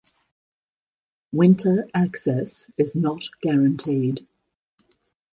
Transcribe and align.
Winter 1.31 1.87
access 1.93 2.71
is 2.75 2.95
not 2.95 3.21
guaranteed. 3.43 4.27